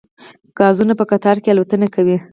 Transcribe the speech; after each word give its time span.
قازونه 0.57 0.93
په 0.99 1.05
قطار 1.11 1.37
کې 1.43 1.49
الوتنه 1.53 1.87
کوي 1.95 2.17